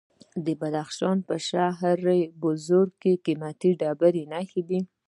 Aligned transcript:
د 0.45 0.47
بدخشان 0.59 1.17
په 1.27 1.35
شهر 1.49 1.99
بزرګ 2.41 2.89
کې 3.01 3.11
د 3.15 3.21
قیمتي 3.25 3.71
ډبرو 3.79 4.29
نښې 4.33 4.61
دي. 4.69 4.79